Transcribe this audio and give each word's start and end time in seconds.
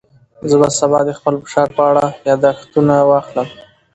زه 0.49 0.55
به 0.61 0.67
سبا 0.79 0.99
د 1.05 1.09
خپل 1.17 1.33
فشار 1.43 1.67
په 1.77 1.81
اړه 1.89 2.05
یاداښتونه 2.29 2.95
واخلم. 3.09 3.47